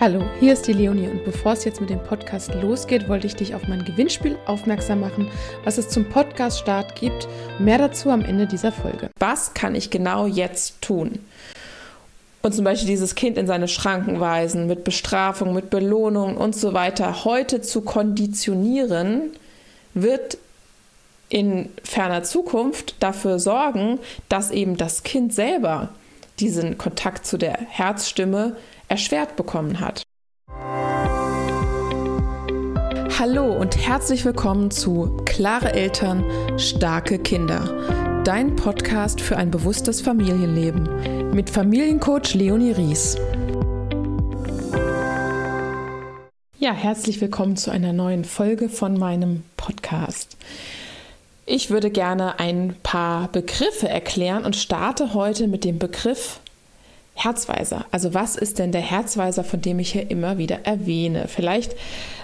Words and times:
Hallo, 0.00 0.22
hier 0.38 0.52
ist 0.52 0.68
die 0.68 0.74
Leonie 0.74 1.08
und 1.08 1.24
bevor 1.24 1.54
es 1.54 1.64
jetzt 1.64 1.80
mit 1.80 1.90
dem 1.90 1.98
Podcast 1.98 2.54
losgeht, 2.54 3.08
wollte 3.08 3.26
ich 3.26 3.34
dich 3.34 3.56
auf 3.56 3.66
mein 3.66 3.84
Gewinnspiel 3.84 4.38
aufmerksam 4.46 5.00
machen, 5.00 5.28
was 5.64 5.76
es 5.76 5.88
zum 5.88 6.08
Podcast-Start 6.08 6.94
gibt. 6.94 7.26
Mehr 7.58 7.78
dazu 7.78 8.10
am 8.10 8.24
Ende 8.24 8.46
dieser 8.46 8.70
Folge. 8.70 9.10
Was 9.18 9.54
kann 9.54 9.74
ich 9.74 9.90
genau 9.90 10.28
jetzt 10.28 10.82
tun? 10.82 11.18
Und 12.42 12.54
zum 12.54 12.64
Beispiel 12.64 12.86
dieses 12.86 13.16
Kind 13.16 13.36
in 13.38 13.48
seine 13.48 13.66
Schranken 13.66 14.20
weisen, 14.20 14.68
mit 14.68 14.84
Bestrafung, 14.84 15.52
mit 15.52 15.68
Belohnung 15.68 16.36
und 16.36 16.54
so 16.54 16.74
weiter, 16.74 17.24
heute 17.24 17.60
zu 17.60 17.80
konditionieren, 17.80 19.32
wird 19.94 20.38
in 21.28 21.70
ferner 21.82 22.22
Zukunft 22.22 22.94
dafür 23.00 23.40
sorgen, 23.40 23.98
dass 24.28 24.52
eben 24.52 24.76
das 24.76 25.02
Kind 25.02 25.34
selber 25.34 25.88
diesen 26.40 26.78
Kontakt 26.78 27.26
zu 27.26 27.36
der 27.36 27.58
Herzstimme 27.68 28.56
erschwert 28.88 29.36
bekommen 29.36 29.80
hat. 29.80 30.02
Hallo 33.18 33.52
und 33.52 33.76
herzlich 33.76 34.24
willkommen 34.24 34.70
zu 34.70 35.20
Klare 35.24 35.72
Eltern, 35.72 36.24
starke 36.56 37.18
Kinder. 37.18 38.22
Dein 38.22 38.54
Podcast 38.54 39.20
für 39.20 39.36
ein 39.36 39.50
bewusstes 39.50 40.00
Familienleben 40.00 41.34
mit 41.34 41.50
Familiencoach 41.50 42.34
Leonie 42.34 42.72
Ries. 42.72 43.16
Ja, 46.60 46.72
herzlich 46.72 47.20
willkommen 47.20 47.56
zu 47.56 47.70
einer 47.70 47.92
neuen 47.92 48.24
Folge 48.24 48.68
von 48.68 48.98
meinem 48.98 49.42
Podcast. 49.56 50.36
Ich 51.50 51.70
würde 51.70 51.90
gerne 51.90 52.38
ein 52.38 52.76
paar 52.82 53.28
Begriffe 53.28 53.88
erklären 53.88 54.44
und 54.44 54.54
starte 54.54 55.14
heute 55.14 55.48
mit 55.48 55.64
dem 55.64 55.78
Begriff 55.78 56.40
Herzweiser. 57.14 57.86
Also 57.90 58.12
was 58.12 58.36
ist 58.36 58.58
denn 58.58 58.70
der 58.70 58.82
Herzweiser, 58.82 59.42
von 59.44 59.62
dem 59.62 59.78
ich 59.78 59.92
hier 59.92 60.10
immer 60.10 60.36
wieder 60.36 60.66
erwähne? 60.66 61.26
Vielleicht 61.26 61.72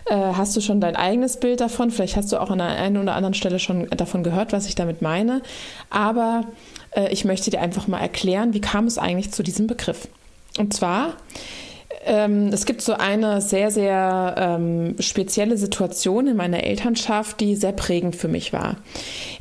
äh, 0.05 0.15
hast 0.15 0.55
du 0.55 0.61
schon 0.61 0.79
dein 0.79 0.95
eigenes 0.95 1.41
Bild 1.41 1.63
davon, 1.63 1.91
vielleicht 1.91 2.17
hast 2.17 2.33
du 2.33 2.39
auch 2.39 2.51
an 2.51 2.59
der 2.59 2.67
einen 2.67 2.99
oder 2.99 3.15
anderen 3.15 3.33
Stelle 3.33 3.59
schon 3.59 3.89
davon 3.89 4.25
gehört, 4.25 4.53
was 4.53 4.67
ich 4.67 4.75
damit 4.75 5.01
meine. 5.01 5.41
Aber 5.89 6.45
äh, 6.91 7.11
ich 7.11 7.25
möchte 7.25 7.51
dir 7.51 7.63
einfach 7.63 7.89
mal 7.89 8.01
erklären, 8.01 8.53
wie 8.53 8.61
kam 8.61 8.85
es 8.85 8.99
eigentlich 8.99 9.33
zu 9.33 9.43
diesem 9.43 9.67
Begriff. 9.67 10.07
Und 10.59 10.75
zwar 10.75 11.15
ähm, 12.05 12.49
es 12.49 12.67
gibt 12.67 12.83
so 12.83 12.95
eine 12.95 13.41
sehr, 13.41 13.71
sehr 13.71 14.35
ähm, 14.39 14.97
spezielle 15.01 15.57
Situation 15.57 16.27
in 16.27 16.37
meiner 16.37 16.65
Elternschaft, 16.65 17.41
die 17.41 17.57
sehr 17.57 17.73
prägend 17.73 18.17
für 18.17 18.29
mich 18.29 18.53
war. 18.53 18.77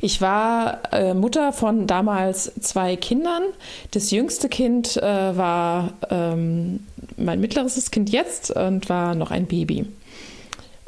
Ich 0.00 0.20
war 0.20 0.80
äh, 0.92 1.14
Mutter 1.14 1.52
von 1.52 1.86
damals 1.86 2.52
zwei 2.60 2.96
Kindern. 2.96 3.42
Das 3.90 4.10
jüngste 4.10 4.48
Kind 4.48 4.96
äh, 4.96 5.02
war 5.02 5.94
ähm, 6.10 6.80
mein 7.16 7.40
mittleres 7.40 7.90
Kind 7.90 8.10
jetzt 8.10 8.50
und 8.50 8.88
war 8.88 9.14
noch 9.14 9.30
ein 9.30 9.46
Baby 9.46 9.86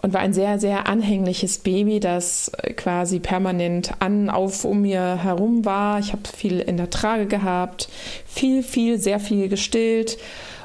und 0.03 0.15
war 0.15 0.21
ein 0.21 0.33
sehr, 0.33 0.59
sehr 0.59 0.89
anhängliches 0.89 1.59
Baby, 1.59 2.01
das 2.01 2.53
quasi 2.77 3.19
permanent 3.19 3.91
an, 4.01 4.31
auf, 4.31 4.65
um 4.65 4.83
mir 4.83 5.23
herum 5.23 5.65
war. 5.65 5.99
Ich 5.99 6.13
habe 6.13 6.23
viel 6.33 6.61
in 6.61 6.77
der 6.77 6.91
Trage 6.91 7.27
gehabt, 7.27 7.89
viel, 8.25 8.63
viel, 8.63 8.99
sehr 8.99 9.19
viel 9.19 9.49
gestillt 9.49 10.19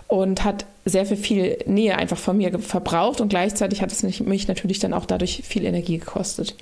und 0.07 0.43
hat 0.43 0.65
sehr 0.85 1.05
viel, 1.05 1.17
viel 1.17 1.57
Nähe 1.65 1.95
einfach 1.95 2.17
von 2.17 2.37
mir 2.37 2.57
verbraucht 2.59 3.21
und 3.21 3.29
gleichzeitig 3.29 3.81
hat 3.81 3.91
es 3.91 4.03
mich 4.03 4.47
natürlich 4.47 4.79
dann 4.79 4.93
auch 4.93 5.05
dadurch 5.05 5.41
viel 5.43 5.65
Energie 5.65 5.97
gekostet. 5.99 6.55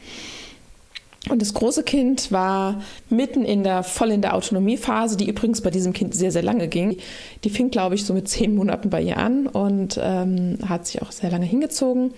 Und 1.27 1.41
das 1.41 1.53
große 1.53 1.83
Kind 1.83 2.31
war 2.31 2.81
mitten 3.09 3.43
in 3.43 3.63
der 3.63 3.83
voll 3.83 4.11
in 4.11 4.21
der 4.21 4.35
Autonomiephase, 4.35 5.17
die 5.17 5.27
übrigens 5.27 5.61
bei 5.61 5.69
diesem 5.69 5.91
Kind 5.91 6.15
sehr, 6.15 6.31
sehr 6.31 6.43
lange 6.43 6.69
ging. 6.69 6.97
Die 7.43 7.49
fing, 7.49 7.71
glaube 7.71 7.95
ich, 7.95 8.05
so 8.05 8.13
mit 8.13 8.29
zehn 8.29 8.55
Monaten 8.55 8.89
bei 8.89 9.01
ihr 9.01 9.17
an 9.17 9.47
und 9.47 9.99
ähm, 10.01 10.59
hat 10.67 10.87
sich 10.87 11.01
auch 11.01 11.11
sehr 11.11 11.29
lange 11.29 11.45
hingezogen, 11.45 12.13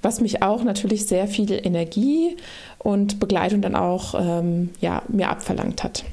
was 0.00 0.20
mich 0.20 0.42
auch 0.42 0.62
natürlich 0.62 1.06
sehr 1.06 1.26
viel 1.26 1.52
Energie 1.52 2.36
und 2.78 3.18
Begleitung 3.18 3.62
dann 3.62 3.74
auch 3.74 4.14
ähm, 4.16 4.70
ja, 4.80 5.02
mir 5.08 5.28
abverlangt 5.28 5.82
hat. 5.82 6.04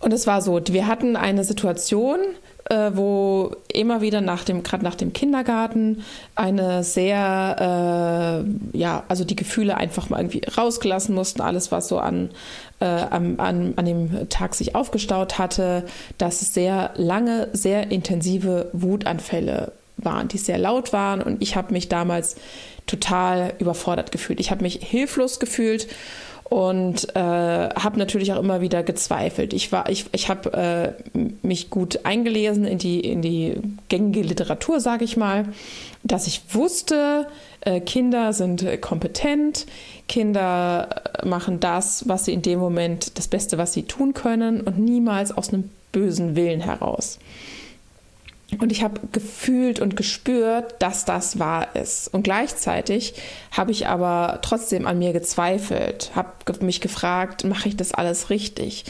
Und 0.00 0.12
es 0.12 0.26
war 0.26 0.42
so, 0.42 0.60
wir 0.68 0.88
hatten 0.88 1.16
eine 1.16 1.44
Situation, 1.44 2.18
wo 2.94 3.52
immer 3.72 4.00
wieder 4.00 4.20
nach 4.20 4.44
dem, 4.44 4.62
gerade 4.62 4.84
nach 4.84 4.94
dem 4.94 5.12
Kindergarten, 5.12 6.04
eine 6.34 6.84
sehr, 6.84 8.44
äh, 8.74 8.78
ja, 8.78 9.04
also 9.08 9.24
die 9.24 9.36
Gefühle 9.36 9.76
einfach 9.76 10.08
mal 10.10 10.18
irgendwie 10.18 10.42
rausgelassen 10.56 11.14
mussten, 11.14 11.40
alles, 11.40 11.72
was 11.72 11.88
so 11.88 11.98
an, 11.98 12.30
äh, 12.80 12.84
an, 12.84 13.38
an, 13.38 13.74
an 13.76 13.84
dem 13.84 14.28
Tag 14.28 14.54
sich 14.54 14.74
aufgestaut 14.74 15.38
hatte, 15.38 15.84
dass 16.18 16.42
es 16.42 16.54
sehr 16.54 16.92
lange, 16.96 17.48
sehr 17.52 17.90
intensive 17.90 18.70
Wutanfälle 18.72 19.72
waren, 19.96 20.28
die 20.28 20.38
sehr 20.38 20.58
laut 20.58 20.92
waren 20.92 21.20
und 21.22 21.42
ich 21.42 21.56
habe 21.56 21.72
mich 21.72 21.88
damals 21.88 22.36
total 22.86 23.54
überfordert 23.58 24.10
gefühlt. 24.10 24.40
Ich 24.40 24.50
habe 24.50 24.62
mich 24.62 24.80
hilflos 24.82 25.38
gefühlt 25.38 25.86
und 26.52 27.16
äh, 27.16 27.18
habe 27.18 27.98
natürlich 27.98 28.34
auch 28.34 28.38
immer 28.38 28.60
wieder 28.60 28.82
gezweifelt. 28.82 29.54
Ich 29.54 29.72
war, 29.72 29.88
ich, 29.88 30.04
ich 30.12 30.28
habe 30.28 30.52
äh, 30.52 31.18
mich 31.40 31.70
gut 31.70 32.00
eingelesen 32.04 32.66
in 32.66 32.76
die 32.76 33.00
in 33.00 33.22
die 33.22 33.54
gängige 33.88 34.20
Literatur, 34.20 34.78
sage 34.78 35.02
ich 35.02 35.16
mal, 35.16 35.46
dass 36.02 36.26
ich 36.26 36.42
wusste, 36.50 37.26
äh, 37.62 37.80
Kinder 37.80 38.34
sind 38.34 38.66
kompetent, 38.82 39.64
Kinder 40.08 41.02
äh, 41.22 41.26
machen 41.26 41.58
das, 41.58 42.06
was 42.06 42.26
sie 42.26 42.34
in 42.34 42.42
dem 42.42 42.58
Moment 42.58 43.16
das 43.16 43.28
Beste, 43.28 43.56
was 43.56 43.72
sie 43.72 43.84
tun 43.84 44.12
können 44.12 44.60
und 44.60 44.78
niemals 44.78 45.32
aus 45.32 45.54
einem 45.54 45.70
bösen 45.90 46.36
Willen 46.36 46.60
heraus. 46.60 47.18
Und 48.60 48.70
ich 48.70 48.82
habe 48.82 49.00
gefühlt 49.12 49.80
und 49.80 49.96
gespürt, 49.96 50.74
dass 50.78 51.04
das 51.04 51.38
wahr 51.38 51.74
ist. 51.74 52.12
Und 52.12 52.22
gleichzeitig 52.22 53.14
habe 53.50 53.70
ich 53.70 53.86
aber 53.86 54.40
trotzdem 54.42 54.86
an 54.86 54.98
mir 54.98 55.12
gezweifelt, 55.12 56.10
habe 56.14 56.28
mich 56.60 56.80
gefragt, 56.80 57.44
mache 57.44 57.68
ich 57.68 57.76
das 57.76 57.92
alles 57.92 58.30
richtig? 58.30 58.84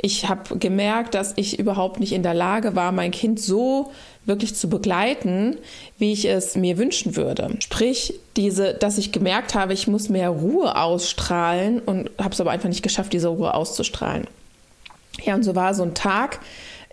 Ich 0.00 0.28
habe 0.28 0.58
gemerkt, 0.58 1.14
dass 1.14 1.32
ich 1.36 1.58
überhaupt 1.58 1.98
nicht 1.98 2.12
in 2.12 2.22
der 2.22 2.34
Lage 2.34 2.76
war, 2.76 2.92
mein 2.92 3.10
Kind 3.10 3.40
so 3.40 3.90
wirklich 4.26 4.54
zu 4.54 4.68
begleiten, 4.68 5.56
wie 5.98 6.12
ich 6.12 6.26
es 6.26 6.56
mir 6.56 6.78
wünschen 6.78 7.16
würde. 7.16 7.56
Sprich, 7.60 8.14
diese, 8.36 8.74
dass 8.74 8.98
ich 8.98 9.12
gemerkt 9.12 9.54
habe, 9.54 9.72
ich 9.72 9.86
muss 9.86 10.08
mehr 10.08 10.30
Ruhe 10.30 10.76
ausstrahlen 10.76 11.78
und 11.80 12.10
habe 12.18 12.34
es 12.34 12.40
aber 12.40 12.50
einfach 12.50 12.68
nicht 12.68 12.82
geschafft, 12.82 13.12
diese 13.12 13.28
Ruhe 13.28 13.54
auszustrahlen. 13.54 14.26
Ja, 15.24 15.34
und 15.34 15.44
so 15.44 15.54
war 15.54 15.74
so 15.74 15.84
ein 15.84 15.94
Tag, 15.94 16.40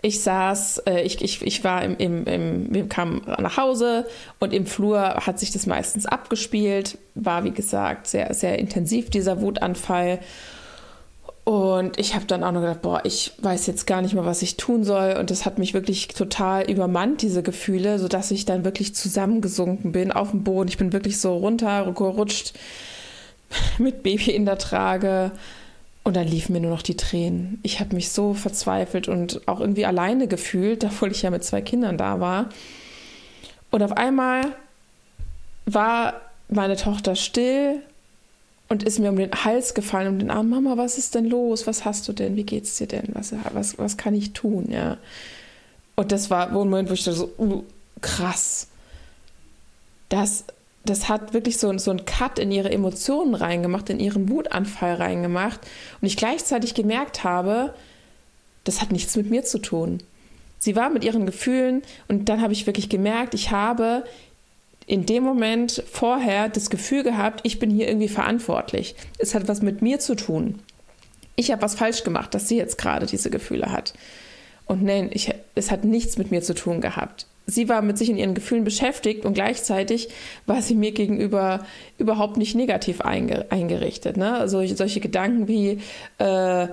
ich 0.04 0.20
saß, 0.20 0.82
äh, 0.86 1.00
ich, 1.00 1.22
ich, 1.22 1.40
ich 1.40 1.64
war 1.64 1.82
im, 1.82 1.96
im, 1.96 2.24
im, 2.26 2.74
wir 2.74 2.86
kamen 2.88 3.22
nach 3.26 3.56
Hause 3.56 4.06
und 4.38 4.52
im 4.52 4.66
Flur 4.66 5.00
hat 5.00 5.38
sich 5.38 5.50
das 5.50 5.64
meistens 5.64 6.04
abgespielt, 6.04 6.98
war 7.14 7.44
wie 7.44 7.52
gesagt 7.52 8.06
sehr, 8.06 8.34
sehr 8.34 8.58
intensiv 8.58 9.08
dieser 9.08 9.40
Wutanfall. 9.40 10.18
Und 11.44 11.98
ich 11.98 12.14
habe 12.14 12.26
dann 12.26 12.44
auch 12.44 12.52
noch 12.52 12.60
gedacht, 12.60 12.82
boah, 12.82 13.00
ich 13.04 13.32
weiß 13.40 13.66
jetzt 13.66 13.86
gar 13.86 14.02
nicht 14.02 14.12
mehr, 14.12 14.26
was 14.26 14.42
ich 14.42 14.58
tun 14.58 14.84
soll. 14.84 15.16
Und 15.18 15.30
das 15.30 15.46
hat 15.46 15.58
mich 15.58 15.72
wirklich 15.72 16.08
total 16.08 16.70
übermannt, 16.70 17.22
diese 17.22 17.42
Gefühle, 17.42 17.98
sodass 17.98 18.30
ich 18.30 18.44
dann 18.44 18.64
wirklich 18.64 18.94
zusammengesunken 18.94 19.92
bin 19.92 20.12
auf 20.12 20.32
dem 20.32 20.44
Boden. 20.44 20.68
Ich 20.68 20.76
bin 20.76 20.92
wirklich 20.92 21.18
so 21.18 21.34
runtergerutscht 21.34 22.52
mit 23.78 24.02
Baby 24.02 24.32
in 24.32 24.44
der 24.44 24.58
Trage 24.58 25.32
und 26.04 26.14
dann 26.14 26.28
liefen 26.28 26.52
mir 26.52 26.60
nur 26.60 26.70
noch 26.70 26.82
die 26.82 26.96
Tränen. 26.96 27.58
Ich 27.62 27.80
habe 27.80 27.94
mich 27.94 28.10
so 28.10 28.34
verzweifelt 28.34 29.08
und 29.08 29.48
auch 29.48 29.58
irgendwie 29.60 29.86
alleine 29.86 30.28
gefühlt, 30.28 30.84
obwohl 30.84 31.10
ich 31.10 31.22
ja 31.22 31.30
mit 31.30 31.42
zwei 31.42 31.62
Kindern 31.62 31.98
da 31.98 32.20
war. 32.20 32.50
Und 33.70 33.82
auf 33.82 33.92
einmal 33.92 34.54
war 35.66 36.20
meine 36.48 36.76
Tochter 36.76 37.16
still 37.16 37.80
und 38.68 38.82
ist 38.82 38.98
mir 38.98 39.08
um 39.08 39.16
den 39.16 39.32
Hals 39.32 39.74
gefallen, 39.74 40.08
um 40.08 40.18
den 40.18 40.30
Arm. 40.30 40.50
Mama, 40.50 40.76
was 40.76 40.98
ist 40.98 41.14
denn 41.14 41.24
los? 41.24 41.66
Was 41.66 41.86
hast 41.86 42.06
du 42.06 42.12
denn? 42.12 42.36
Wie 42.36 42.44
geht's 42.44 42.76
dir 42.76 42.86
denn? 42.86 43.08
Was, 43.14 43.34
was, 43.52 43.78
was 43.78 43.96
kann 43.96 44.14
ich 44.14 44.34
tun? 44.34 44.70
Ja. 44.70 44.98
Und 45.96 46.12
das 46.12 46.28
war 46.28 46.48
ein 46.48 46.52
Moment, 46.54 46.90
wo 46.90 46.94
ich 46.94 47.04
dachte 47.04 47.16
so, 47.16 47.32
uh, 47.38 47.64
krass. 48.02 48.68
Das 50.10 50.44
das 50.84 51.08
hat 51.08 51.32
wirklich 51.32 51.58
so, 51.58 51.76
so 51.78 51.90
einen 51.90 52.04
Cut 52.04 52.38
in 52.38 52.52
ihre 52.52 52.70
Emotionen 52.70 53.34
reingemacht, 53.34 53.88
in 53.88 54.00
ihren 54.00 54.28
Wutanfall 54.28 54.94
reingemacht. 54.94 55.60
Und 56.00 56.06
ich 56.06 56.16
gleichzeitig 56.16 56.74
gemerkt 56.74 57.24
habe, 57.24 57.74
das 58.64 58.80
hat 58.80 58.92
nichts 58.92 59.16
mit 59.16 59.30
mir 59.30 59.44
zu 59.44 59.58
tun. 59.58 60.02
Sie 60.58 60.76
war 60.76 60.90
mit 60.90 61.04
ihren 61.04 61.26
Gefühlen 61.26 61.82
und 62.08 62.28
dann 62.28 62.40
habe 62.40 62.52
ich 62.52 62.66
wirklich 62.66 62.88
gemerkt, 62.88 63.34
ich 63.34 63.50
habe 63.50 64.04
in 64.86 65.06
dem 65.06 65.22
Moment 65.22 65.82
vorher 65.90 66.48
das 66.50 66.68
Gefühl 66.68 67.02
gehabt, 67.02 67.40
ich 67.42 67.58
bin 67.58 67.70
hier 67.70 67.88
irgendwie 67.88 68.08
verantwortlich. 68.08 68.94
Es 69.18 69.34
hat 69.34 69.48
was 69.48 69.62
mit 69.62 69.80
mir 69.80 69.98
zu 69.98 70.14
tun. 70.14 70.60
Ich 71.36 71.50
habe 71.50 71.62
was 71.62 71.74
falsch 71.74 72.04
gemacht, 72.04 72.34
dass 72.34 72.48
sie 72.48 72.56
jetzt 72.56 72.76
gerade 72.76 73.06
diese 73.06 73.30
Gefühle 73.30 73.72
hat. 73.72 73.94
Und 74.66 74.82
nein, 74.82 75.10
ich, 75.12 75.34
es 75.54 75.70
hat 75.70 75.84
nichts 75.84 76.18
mit 76.18 76.30
mir 76.30 76.42
zu 76.42 76.54
tun 76.54 76.80
gehabt 76.80 77.26
sie 77.46 77.68
war 77.68 77.82
mit 77.82 77.98
sich 77.98 78.08
in 78.08 78.16
ihren 78.16 78.34
Gefühlen 78.34 78.64
beschäftigt 78.64 79.24
und 79.24 79.34
gleichzeitig 79.34 80.08
war 80.46 80.62
sie 80.62 80.74
mir 80.74 80.92
gegenüber 80.92 81.64
überhaupt 81.98 82.36
nicht 82.36 82.54
negativ 82.54 83.00
eingerichtet. 83.00 84.16
Ne? 84.16 84.34
Also 84.36 84.64
solche 84.66 85.00
Gedanken 85.00 85.48
wie, 85.48 85.80
äh, 86.18 86.68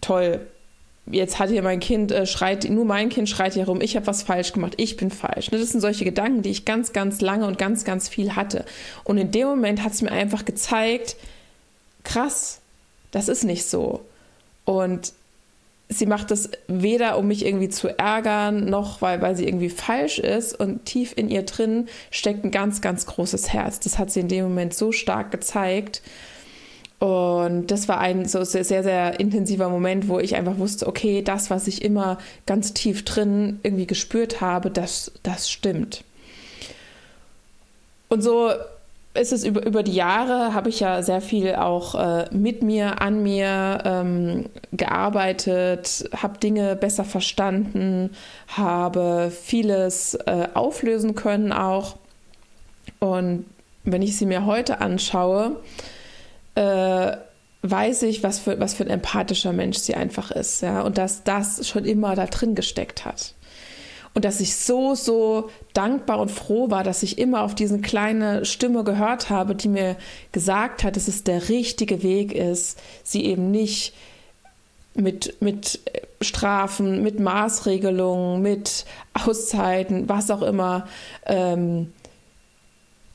toll, 0.00 0.46
jetzt 1.06 1.38
hat 1.38 1.50
hier 1.50 1.62
mein 1.62 1.80
Kind, 1.80 2.12
äh, 2.12 2.26
schreit, 2.26 2.68
nur 2.70 2.84
mein 2.84 3.08
Kind 3.08 3.28
schreit 3.28 3.54
hier 3.54 3.66
rum, 3.66 3.80
ich 3.80 3.96
habe 3.96 4.06
was 4.06 4.22
falsch 4.22 4.52
gemacht, 4.52 4.74
ich 4.76 4.96
bin 4.96 5.10
falsch. 5.10 5.50
Ne, 5.50 5.58
das 5.58 5.70
sind 5.70 5.80
solche 5.80 6.04
Gedanken, 6.04 6.42
die 6.42 6.50
ich 6.50 6.64
ganz, 6.64 6.92
ganz 6.92 7.20
lange 7.20 7.46
und 7.46 7.58
ganz, 7.58 7.84
ganz 7.84 8.08
viel 8.08 8.36
hatte. 8.36 8.64
Und 9.04 9.18
in 9.18 9.30
dem 9.30 9.46
Moment 9.48 9.82
hat 9.82 9.92
es 9.92 10.02
mir 10.02 10.12
einfach 10.12 10.44
gezeigt, 10.44 11.16
krass, 12.04 12.60
das 13.10 13.28
ist 13.28 13.44
nicht 13.44 13.66
so. 13.66 14.00
Und 14.64 15.12
sie 15.88 16.06
macht 16.06 16.30
das 16.30 16.50
weder, 16.66 17.18
um 17.18 17.28
mich 17.28 17.44
irgendwie 17.44 17.68
zu 17.68 17.88
ärgern, 17.88 18.64
noch 18.66 19.02
weil, 19.02 19.20
weil 19.20 19.36
sie 19.36 19.46
irgendwie 19.46 19.68
falsch 19.68 20.18
ist. 20.18 20.58
Und 20.58 20.84
tief 20.84 21.12
in 21.16 21.28
ihr 21.28 21.42
drin 21.42 21.88
steckt 22.10 22.44
ein 22.44 22.50
ganz, 22.50 22.80
ganz 22.80 23.06
großes 23.06 23.52
Herz. 23.52 23.80
Das 23.80 23.98
hat 23.98 24.10
sie 24.10 24.20
in 24.20 24.28
dem 24.28 24.44
Moment 24.44 24.74
so 24.74 24.92
stark 24.92 25.30
gezeigt. 25.30 26.02
Und 27.00 27.66
das 27.66 27.86
war 27.88 28.00
ein 28.00 28.24
so 28.26 28.44
sehr, 28.44 28.64
sehr, 28.64 29.20
intensiver 29.20 29.68
Moment, 29.68 30.08
wo 30.08 30.20
ich 30.20 30.36
einfach 30.36 30.58
wusste, 30.58 30.86
okay, 30.86 31.22
das, 31.22 31.50
was 31.50 31.66
ich 31.66 31.82
immer 31.82 32.18
ganz 32.46 32.72
tief 32.72 33.04
drin 33.04 33.60
irgendwie 33.62 33.86
gespürt 33.86 34.40
habe, 34.40 34.70
das, 34.70 35.12
das 35.22 35.50
stimmt. 35.50 36.02
Und 38.08 38.22
so 38.22 38.52
ist 39.14 39.32
es 39.32 39.44
über, 39.44 39.64
über 39.64 39.82
die 39.82 39.94
Jahre, 39.94 40.54
habe 40.54 40.68
ich 40.68 40.80
ja 40.80 41.02
sehr 41.02 41.20
viel 41.20 41.54
auch 41.54 41.94
äh, 41.94 42.26
mit 42.32 42.62
mir, 42.62 43.00
an 43.00 43.22
mir 43.22 43.80
ähm, 43.84 44.46
gearbeitet, 44.72 46.08
habe 46.16 46.38
Dinge 46.38 46.74
besser 46.74 47.04
verstanden, 47.04 48.10
habe 48.48 49.30
vieles 49.30 50.14
äh, 50.14 50.48
auflösen 50.54 51.14
können 51.14 51.52
auch. 51.52 51.96
Und 52.98 53.46
wenn 53.84 54.02
ich 54.02 54.16
sie 54.16 54.26
mir 54.26 54.46
heute 54.46 54.80
anschaue, 54.80 55.60
äh, 56.56 57.16
weiß 57.62 58.02
ich, 58.02 58.22
was 58.22 58.40
für, 58.40 58.58
was 58.58 58.74
für 58.74 58.84
ein 58.84 58.90
empathischer 58.90 59.52
Mensch 59.52 59.78
sie 59.78 59.94
einfach 59.94 60.30
ist. 60.32 60.60
Ja? 60.60 60.82
Und 60.82 60.98
dass 60.98 61.22
das 61.22 61.66
schon 61.68 61.84
immer 61.84 62.16
da 62.16 62.26
drin 62.26 62.54
gesteckt 62.54 63.04
hat. 63.04 63.34
Und 64.14 64.24
dass 64.24 64.40
ich 64.40 64.54
so, 64.54 64.94
so 64.94 65.50
dankbar 65.72 66.20
und 66.20 66.30
froh 66.30 66.70
war, 66.70 66.84
dass 66.84 67.02
ich 67.02 67.18
immer 67.18 67.42
auf 67.42 67.54
diese 67.54 67.80
kleine 67.80 68.44
Stimme 68.44 68.84
gehört 68.84 69.28
habe, 69.28 69.56
die 69.56 69.68
mir 69.68 69.96
gesagt 70.30 70.84
hat, 70.84 70.94
dass 70.94 71.08
es 71.08 71.24
der 71.24 71.48
richtige 71.48 72.02
Weg 72.02 72.32
ist, 72.32 72.80
sie 73.02 73.24
eben 73.24 73.50
nicht 73.50 73.92
mit, 74.94 75.42
mit 75.42 75.80
Strafen, 76.20 77.02
mit 77.02 77.18
Maßregelungen, 77.18 78.40
mit 78.40 78.84
Auszeiten, 79.14 80.08
was 80.08 80.30
auch 80.30 80.42
immer, 80.42 80.86
ähm, 81.26 81.92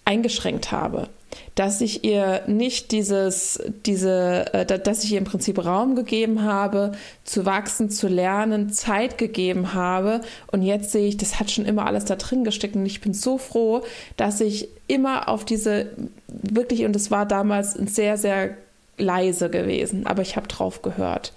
eingeschränkt 0.04 0.72
habe 0.72 1.08
dass 1.56 1.82
ich 1.82 2.04
ihr 2.04 2.42
nicht 2.48 2.92
dieses, 2.92 3.62
diese, 3.86 4.54
äh, 4.54 4.66
dass 4.66 5.04
ich 5.04 5.12
ihr 5.12 5.18
im 5.18 5.26
Prinzip 5.26 5.64
Raum 5.64 5.96
gegeben 5.96 6.44
habe, 6.44 6.94
zu 7.24 7.46
wachsen, 7.46 7.90
zu 7.90 8.08
lernen, 8.08 8.70
Zeit 8.70 9.18
gegeben 9.18 9.74
habe. 9.74 10.22
Und 10.52 10.62
jetzt 10.62 10.92
sehe 10.92 11.08
ich, 11.08 11.18
das 11.18 11.40
hat 11.40 11.52
schon 11.52 11.66
immer 11.66 11.86
alles 11.86 12.06
da 12.06 12.16
drin 12.16 12.44
gesteckt. 12.44 12.76
Und 12.76 12.86
ich 12.86 13.02
bin 13.02 13.14
so 13.14 13.38
froh, 13.38 13.84
dass 14.18 14.42
ich 14.42 14.70
immer 14.88 15.28
auf 15.30 15.46
diese, 15.46 15.88
wirklich, 16.28 16.86
und 16.86 16.96
es 16.96 17.12
war 17.12 17.26
damals 17.26 17.74
sehr, 17.74 18.18
sehr 18.18 18.56
leise 18.98 19.50
gewesen, 19.50 20.06
aber 20.06 20.22
ich 20.22 20.36
habe 20.36 20.48
drauf 20.48 20.82
gehört. 20.82 21.34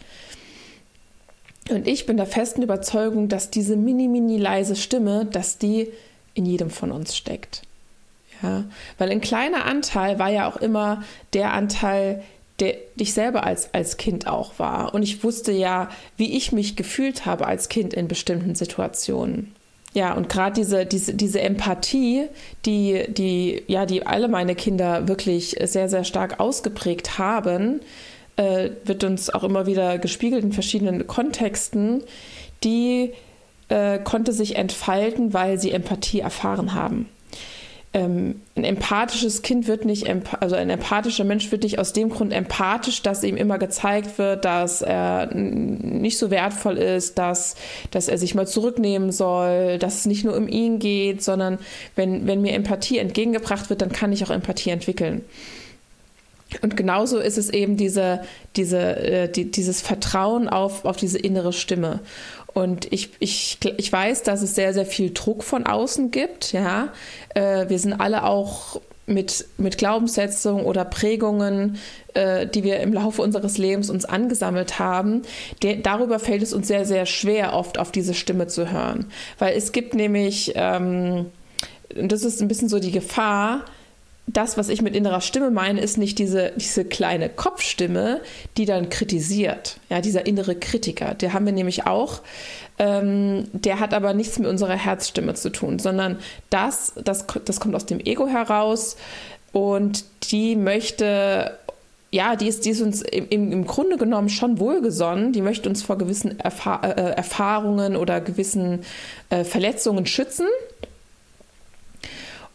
Und 1.70 1.86
ich 1.86 2.06
bin 2.06 2.16
der 2.16 2.26
festen 2.26 2.62
Überzeugung, 2.62 3.28
dass 3.28 3.50
diese 3.50 3.76
mini, 3.76 4.08
mini 4.08 4.36
leise 4.36 4.74
Stimme, 4.74 5.26
dass 5.26 5.58
die 5.58 5.88
in 6.34 6.44
jedem 6.44 6.70
von 6.70 6.90
uns 6.90 7.16
steckt. 7.16 7.62
Ja, 8.42 8.64
weil 8.98 9.10
ein 9.10 9.20
kleiner 9.20 9.66
Anteil 9.66 10.18
war 10.18 10.28
ja 10.28 10.48
auch 10.48 10.56
immer 10.56 11.04
der 11.32 11.52
Anteil, 11.52 12.22
der 12.58 12.74
ich 12.96 13.12
selber 13.12 13.44
als, 13.44 13.72
als 13.72 13.96
Kind 13.96 14.26
auch 14.26 14.58
war. 14.58 14.94
Und 14.94 15.02
ich 15.02 15.22
wusste 15.22 15.52
ja, 15.52 15.88
wie 16.16 16.36
ich 16.36 16.52
mich 16.52 16.76
gefühlt 16.76 17.24
habe 17.24 17.46
als 17.46 17.68
Kind 17.68 17.94
in 17.94 18.08
bestimmten 18.08 18.54
Situationen. 18.54 19.54
Ja, 19.94 20.14
und 20.14 20.28
gerade 20.28 20.54
diese, 20.54 20.86
diese, 20.86 21.14
diese 21.14 21.40
Empathie, 21.40 22.28
die, 22.64 23.04
die, 23.08 23.62
ja, 23.66 23.84
die 23.84 24.06
alle 24.06 24.28
meine 24.28 24.54
Kinder 24.54 25.06
wirklich 25.06 25.56
sehr, 25.64 25.88
sehr 25.88 26.04
stark 26.04 26.40
ausgeprägt 26.40 27.18
haben, 27.18 27.80
äh, 28.36 28.70
wird 28.84 29.04
uns 29.04 29.28
auch 29.28 29.44
immer 29.44 29.66
wieder 29.66 29.98
gespiegelt 29.98 30.42
in 30.44 30.52
verschiedenen 30.52 31.06
Kontexten, 31.06 32.02
die 32.64 33.12
äh, 33.68 33.98
konnte 33.98 34.32
sich 34.32 34.56
entfalten, 34.56 35.34
weil 35.34 35.60
sie 35.60 35.72
Empathie 35.72 36.20
erfahren 36.20 36.74
haben 36.74 37.08
ähm, 37.94 38.40
ein 38.56 38.64
empathisches 38.64 39.42
Kind 39.42 39.66
wird 39.66 39.84
nicht, 39.84 40.08
also 40.40 40.56
ein 40.56 40.70
empathischer 40.70 41.24
Mensch 41.24 41.52
wird 41.52 41.62
nicht 41.62 41.78
aus 41.78 41.92
dem 41.92 42.08
Grund 42.08 42.32
empathisch, 42.32 43.02
dass 43.02 43.22
ihm 43.22 43.36
immer 43.36 43.58
gezeigt 43.58 44.16
wird, 44.16 44.46
dass 44.46 44.80
er 44.80 45.26
nicht 45.34 46.16
so 46.16 46.30
wertvoll 46.30 46.78
ist, 46.78 47.18
dass, 47.18 47.54
dass 47.90 48.08
er 48.08 48.16
sich 48.16 48.34
mal 48.34 48.46
zurücknehmen 48.46 49.12
soll, 49.12 49.78
dass 49.78 50.00
es 50.00 50.06
nicht 50.06 50.24
nur 50.24 50.36
um 50.36 50.48
ihn 50.48 50.78
geht, 50.78 51.22
sondern 51.22 51.58
wenn, 51.94 52.26
wenn 52.26 52.40
mir 52.40 52.54
Empathie 52.54 52.98
entgegengebracht 52.98 53.68
wird, 53.68 53.82
dann 53.82 53.92
kann 53.92 54.12
ich 54.12 54.24
auch 54.24 54.30
Empathie 54.30 54.70
entwickeln. 54.70 55.22
Und 56.60 56.76
genauso 56.76 57.18
ist 57.18 57.38
es 57.38 57.48
eben 57.50 57.76
diese, 57.76 58.20
diese, 58.56 58.96
äh, 58.96 59.28
die, 59.28 59.50
dieses 59.50 59.80
Vertrauen 59.80 60.48
auf, 60.48 60.84
auf 60.84 60.96
diese 60.96 61.18
innere 61.18 61.52
Stimme. 61.52 62.00
Und 62.54 62.92
ich, 62.92 63.10
ich, 63.18 63.58
ich 63.78 63.90
weiß, 63.90 64.24
dass 64.24 64.42
es 64.42 64.54
sehr, 64.54 64.74
sehr 64.74 64.84
viel 64.84 65.12
Druck 65.12 65.42
von 65.42 65.66
außen 65.66 66.10
gibt. 66.10 66.52
Ja, 66.52 66.92
äh, 67.34 67.68
wir 67.68 67.78
sind 67.78 67.94
alle 67.94 68.24
auch 68.24 68.80
mit, 69.06 69.46
mit 69.56 69.78
Glaubenssetzungen 69.78 70.64
oder 70.64 70.84
Prägungen, 70.84 71.78
äh, 72.14 72.46
die 72.46 72.62
wir 72.62 72.80
im 72.80 72.92
Laufe 72.92 73.22
unseres 73.22 73.58
Lebens 73.58 73.90
uns 73.90 74.04
angesammelt 74.04 74.78
haben. 74.78 75.22
Der, 75.62 75.76
darüber 75.76 76.18
fällt 76.18 76.42
es 76.42 76.52
uns 76.52 76.68
sehr, 76.68 76.84
sehr 76.84 77.06
schwer, 77.06 77.54
oft 77.54 77.78
auf 77.78 77.90
diese 77.90 78.14
Stimme 78.14 78.46
zu 78.46 78.70
hören. 78.70 79.06
Weil 79.38 79.56
es 79.56 79.72
gibt 79.72 79.94
nämlich, 79.94 80.52
ähm, 80.54 81.26
das 81.94 82.24
ist 82.24 82.40
ein 82.40 82.48
bisschen 82.48 82.68
so 82.68 82.78
die 82.78 82.92
Gefahr, 82.92 83.64
das, 84.26 84.56
was 84.56 84.68
ich 84.68 84.82
mit 84.82 84.94
innerer 84.94 85.20
Stimme 85.20 85.50
meine, 85.50 85.80
ist 85.80 85.98
nicht 85.98 86.18
diese, 86.18 86.52
diese 86.56 86.84
kleine 86.84 87.28
Kopfstimme, 87.28 88.20
die 88.56 88.64
dann 88.64 88.88
kritisiert. 88.88 89.78
Ja, 89.90 90.00
dieser 90.00 90.26
innere 90.26 90.54
Kritiker, 90.54 91.14
der 91.14 91.32
haben 91.32 91.44
wir 91.44 91.52
nämlich 91.52 91.86
auch. 91.86 92.20
Ähm, 92.78 93.48
der 93.52 93.80
hat 93.80 93.94
aber 93.94 94.14
nichts 94.14 94.38
mit 94.38 94.48
unserer 94.48 94.76
Herzstimme 94.76 95.34
zu 95.34 95.50
tun, 95.50 95.78
sondern 95.78 96.18
das, 96.50 96.92
das, 97.04 97.26
das 97.44 97.60
kommt 97.60 97.74
aus 97.74 97.86
dem 97.86 98.00
Ego 98.00 98.26
heraus 98.26 98.96
und 99.52 100.04
die 100.30 100.56
möchte 100.56 101.58
ja, 102.14 102.36
die 102.36 102.46
ist, 102.46 102.66
die 102.66 102.70
ist 102.70 102.82
uns 102.82 103.00
im, 103.00 103.50
im 103.52 103.66
Grunde 103.66 103.96
genommen 103.96 104.28
schon 104.28 104.58
wohlgesonnen. 104.58 105.32
Die 105.32 105.40
möchte 105.40 105.66
uns 105.66 105.82
vor 105.82 105.96
gewissen 105.96 106.38
Erfahr 106.38 106.84
äh, 106.84 107.12
Erfahrungen 107.12 107.96
oder 107.96 108.20
gewissen 108.20 108.80
äh, 109.30 109.44
Verletzungen 109.44 110.04
schützen. 110.04 110.46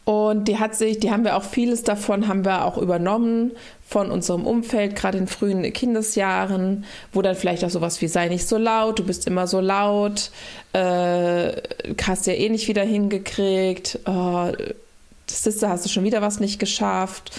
Und 0.08 0.48
die 0.48 0.58
hat 0.58 0.74
sich, 0.74 1.02
die 1.02 1.12
haben 1.12 1.26
wir 1.26 1.36
auch 1.36 1.44
vieles 1.44 1.84
davon 1.84 2.30
haben 2.30 2.46
wir 2.46 2.64
auch 2.64 2.78
übernommen 2.78 3.52
von 3.86 4.10
unserem 4.10 4.48
Umfeld, 4.48 4.96
gerade 4.96 5.18
in 5.18 5.28
frühen 5.28 5.64
Kindesjahren, 5.74 6.86
wo 7.12 7.22
dann 7.22 7.36
vielleicht 7.36 7.66
auch 7.66 7.70
sowas 7.70 8.02
wie 8.02 8.08
sei 8.08 8.30
nicht 8.30 8.48
so 8.48 8.58
laut, 8.58 9.00
du 9.00 9.04
bist 9.04 9.28
immer 9.28 9.48
so 9.48 9.60
laut, 9.60 10.32
äh, 10.72 11.52
hast 12.02 12.26
ja 12.26 12.32
eh 12.32 12.48
nicht 12.48 12.70
wieder 12.70 12.84
hingekriegt, 12.84 14.00
oh, 14.06 14.48
Sister, 15.30 15.70
hast 15.70 15.86
du 15.86 15.90
schon 15.90 16.04
wieder 16.04 16.22
was 16.22 16.40
nicht 16.40 16.60
geschafft. 16.60 17.32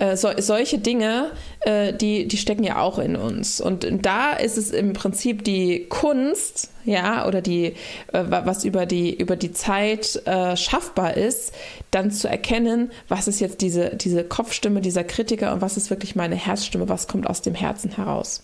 Äh, 0.00 0.16
so, 0.16 0.30
solche 0.38 0.78
Dinge, 0.78 1.30
äh, 1.60 1.92
die, 1.92 2.26
die 2.26 2.38
stecken 2.38 2.64
ja 2.64 2.80
auch 2.80 2.98
in 2.98 3.16
uns. 3.16 3.60
Und 3.60 3.86
da 4.02 4.32
ist 4.32 4.56
es 4.56 4.70
im 4.70 4.94
Prinzip 4.94 5.44
die 5.44 5.86
Kunst, 5.88 6.70
ja, 6.86 7.26
oder 7.26 7.42
die, 7.42 7.74
äh, 8.12 8.24
was 8.28 8.64
über 8.64 8.86
die, 8.86 9.14
über 9.14 9.36
die 9.36 9.52
Zeit 9.52 10.22
schaffbar 10.54 11.16
ist, 11.16 11.52
dann 11.90 12.10
zu 12.10 12.28
erkennen, 12.28 12.90
was 13.08 13.28
ist 13.28 13.40
jetzt 13.40 13.60
diese, 13.60 13.90
diese 13.96 14.24
Kopfstimme, 14.24 14.80
dieser 14.80 15.04
Kritiker 15.04 15.52
und 15.52 15.60
was 15.60 15.76
ist 15.76 15.90
wirklich 15.90 16.16
meine 16.16 16.34
Herzstimme, 16.34 16.88
was 16.88 17.08
kommt 17.08 17.28
aus 17.28 17.42
dem 17.42 17.54
Herzen 17.54 17.90
heraus. 17.96 18.42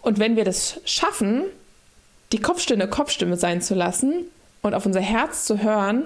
Und 0.00 0.18
wenn 0.18 0.36
wir 0.36 0.44
das 0.44 0.80
schaffen, 0.84 1.44
die 2.32 2.40
Kopfstimme 2.40 2.88
Kopfstimme 2.88 3.36
sein 3.36 3.60
zu 3.60 3.74
lassen 3.74 4.24
und 4.62 4.74
auf 4.74 4.86
unser 4.86 5.00
Herz 5.00 5.44
zu 5.44 5.62
hören, 5.62 6.04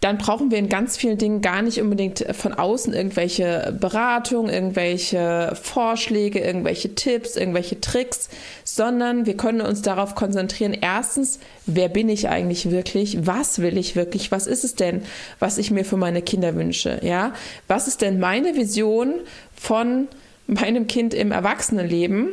dann 0.00 0.18
brauchen 0.18 0.52
wir 0.52 0.58
in 0.58 0.68
ganz 0.68 0.96
vielen 0.96 1.18
Dingen 1.18 1.40
gar 1.40 1.60
nicht 1.60 1.80
unbedingt 1.80 2.24
von 2.32 2.54
außen 2.54 2.94
irgendwelche 2.94 3.76
Beratungen, 3.80 4.52
irgendwelche 4.52 5.56
Vorschläge, 5.60 6.38
irgendwelche 6.38 6.94
Tipps, 6.94 7.36
irgendwelche 7.36 7.80
Tricks, 7.80 8.28
sondern 8.62 9.26
wir 9.26 9.36
können 9.36 9.60
uns 9.60 9.82
darauf 9.82 10.14
konzentrieren, 10.14 10.72
erstens, 10.80 11.40
wer 11.66 11.88
bin 11.88 12.08
ich 12.08 12.28
eigentlich 12.28 12.70
wirklich? 12.70 13.26
Was 13.26 13.58
will 13.58 13.76
ich 13.76 13.96
wirklich? 13.96 14.30
Was 14.30 14.46
ist 14.46 14.62
es 14.62 14.76
denn, 14.76 15.02
was 15.40 15.58
ich 15.58 15.72
mir 15.72 15.84
für 15.84 15.96
meine 15.96 16.22
Kinder 16.22 16.54
wünsche? 16.54 17.00
Ja? 17.02 17.32
Was 17.66 17.88
ist 17.88 18.00
denn 18.00 18.20
meine 18.20 18.54
Vision 18.54 19.14
von 19.56 20.06
meinem 20.46 20.86
Kind 20.86 21.12
im 21.12 21.32
Erwachsenenleben? 21.32 22.28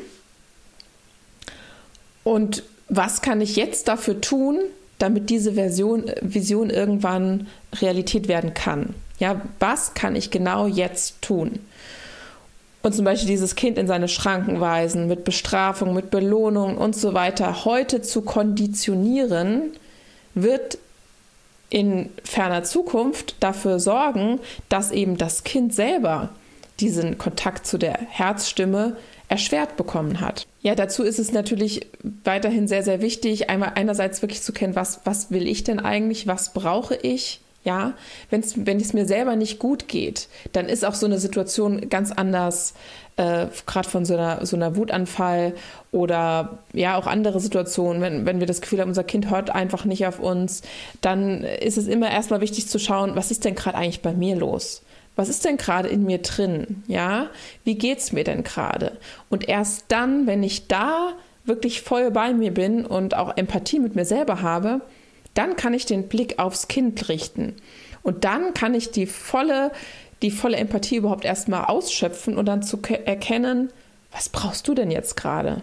Und 2.23 2.63
was 2.89 3.23
kann 3.23 3.41
ich 3.41 3.55
jetzt 3.55 3.87
dafür 3.87 4.21
tun, 4.21 4.59
damit 4.99 5.29
diese 5.29 5.53
Version, 5.53 6.11
Vision 6.21 6.69
irgendwann 6.69 7.47
Realität 7.81 8.27
werden 8.27 8.53
kann. 8.53 8.95
Ja, 9.19 9.41
was 9.59 9.93
kann 9.93 10.15
ich 10.15 10.31
genau 10.31 10.67
jetzt 10.67 11.21
tun? 11.21 11.59
und 12.85 12.93
zum 12.93 13.03
Beispiel 13.03 13.29
dieses 13.29 13.55
Kind 13.55 13.79
in 13.79 13.87
seine 13.87 14.07
Schranken 14.07 14.61
weisen, 14.61 15.07
mit 15.07 15.23
Bestrafung, 15.23 15.95
mit 15.95 16.11
Belohnung 16.11 16.77
und 16.77 16.95
so 16.95 17.15
weiter, 17.15 17.65
heute 17.65 18.03
zu 18.03 18.21
konditionieren, 18.21 19.71
wird 20.35 20.77
in 21.71 22.11
ferner 22.23 22.63
Zukunft 22.63 23.37
dafür 23.39 23.79
sorgen, 23.79 24.39
dass 24.69 24.91
eben 24.91 25.17
das 25.17 25.43
Kind 25.43 25.73
selber 25.73 26.29
diesen 26.79 27.17
Kontakt 27.17 27.65
zu 27.65 27.77
der 27.77 27.97
Herzstimme 28.09 28.97
erschwert 29.27 29.75
bekommen 29.77 30.21
hat. 30.21 30.45
Ja, 30.61 30.75
dazu 30.75 31.03
ist 31.03 31.19
es 31.19 31.31
natürlich 31.31 31.87
weiterhin 32.23 32.67
sehr, 32.67 32.83
sehr 32.83 33.01
wichtig, 33.01 33.49
einmal 33.49 33.73
einerseits 33.75 34.21
wirklich 34.21 34.41
zu 34.41 34.53
kennen, 34.53 34.75
was, 34.75 35.01
was 35.03 35.31
will 35.31 35.47
ich 35.47 35.63
denn 35.63 35.79
eigentlich, 35.79 36.27
was 36.27 36.53
brauche 36.53 36.95
ich, 36.95 37.39
ja, 37.63 37.93
Wenn's, 38.29 38.53
wenn 38.57 38.79
es 38.79 38.93
mir 38.93 39.05
selber 39.07 39.35
nicht 39.35 39.57
gut 39.57 39.87
geht, 39.87 40.29
dann 40.53 40.69
ist 40.69 40.85
auch 40.85 40.93
so 40.93 41.07
eine 41.07 41.17
Situation 41.17 41.89
ganz 41.89 42.11
anders, 42.11 42.75
äh, 43.17 43.47
gerade 43.65 43.89
von 43.89 44.05
so 44.05 44.13
einer, 44.13 44.45
so 44.45 44.55
einer 44.55 44.75
Wutanfall 44.75 45.55
oder 45.91 46.59
ja 46.73 46.95
auch 46.95 47.07
andere 47.07 47.39
Situationen, 47.39 48.01
wenn, 48.03 48.25
wenn 48.27 48.39
wir 48.39 48.47
das 48.47 48.61
Gefühl 48.61 48.81
haben, 48.81 48.89
unser 48.89 49.03
Kind 49.03 49.31
hört 49.31 49.49
einfach 49.49 49.85
nicht 49.85 50.05
auf 50.05 50.19
uns, 50.19 50.61
dann 51.01 51.43
ist 51.43 51.77
es 51.77 51.87
immer 51.87 52.11
erstmal 52.11 52.41
wichtig 52.41 52.67
zu 52.67 52.77
schauen, 52.77 53.15
was 53.15 53.31
ist 53.31 53.45
denn 53.45 53.55
gerade 53.55 53.77
eigentlich 53.77 54.03
bei 54.03 54.13
mir 54.13 54.35
los? 54.35 54.83
Was 55.15 55.29
ist 55.29 55.45
denn 55.45 55.57
gerade 55.57 55.87
in 55.87 56.03
mir 56.03 56.19
drin? 56.19 56.83
Ja, 56.87 57.29
wie 57.63 57.75
geht's 57.75 58.11
mir 58.11 58.23
denn 58.23 58.43
gerade? 58.43 58.97
Und 59.29 59.47
erst 59.47 59.85
dann, 59.87 60.27
wenn 60.27 60.43
ich 60.43 60.67
da 60.67 61.13
wirklich 61.45 61.81
voll 61.81 62.11
bei 62.11 62.33
mir 62.33 62.53
bin 62.53 62.85
und 62.85 63.15
auch 63.15 63.37
Empathie 63.37 63.79
mit 63.79 63.95
mir 63.95 64.05
selber 64.05 64.41
habe, 64.41 64.81
dann 65.33 65.55
kann 65.55 65.73
ich 65.73 65.85
den 65.85 66.07
Blick 66.07 66.39
aufs 66.39 66.67
Kind 66.67 67.07
richten. 67.09 67.55
Und 68.03 68.23
dann 68.23 68.53
kann 68.53 68.73
ich 68.73 68.91
die 68.91 69.05
volle, 69.05 69.71
die 70.21 70.31
volle 70.31 70.57
Empathie 70.57 70.97
überhaupt 70.97 71.25
erstmal 71.25 71.65
ausschöpfen 71.65 72.37
und 72.37 72.45
dann 72.45 72.63
zu 72.63 72.79
erkennen, 72.81 73.71
was 74.11 74.29
brauchst 74.29 74.67
du 74.67 74.73
denn 74.73 74.91
jetzt 74.91 75.15
gerade? 75.15 75.61